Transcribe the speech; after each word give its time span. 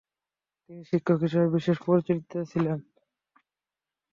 তিনি 0.63 0.81
শিক্ষক 0.89 1.19
হিসাবে 1.25 1.47
বিশেষ 1.55 1.77
পরিচিত 1.85 2.19
ছিলেন। 2.51 2.77